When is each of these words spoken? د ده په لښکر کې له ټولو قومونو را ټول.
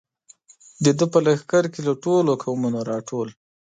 د 0.83 0.85
ده 0.97 1.05
په 1.11 1.19
لښکر 1.25 1.63
کې 1.73 1.81
له 1.87 1.93
ټولو 2.03 2.31
قومونو 2.43 2.79
را 2.89 2.97
ټول. 3.09 3.27